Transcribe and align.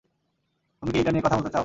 তুমি 0.83 0.89
কি 0.91 0.97
এইটা 0.97 1.11
নিয়ে 1.11 1.23
কথা 1.23 1.37
বলতে 1.37 1.49
চাও? 1.49 1.59